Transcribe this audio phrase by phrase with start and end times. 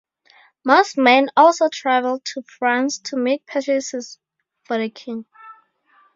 [0.67, 4.17] Mosman also travelled to France to make purchases
[4.63, 5.25] for the king.